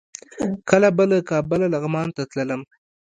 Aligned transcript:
کله 0.69 0.89
به 0.97 1.03
له 1.11 1.17
کابله 1.29 1.65
لغمان 1.73 2.07
ته 2.15 2.21
تللم. 2.31 2.61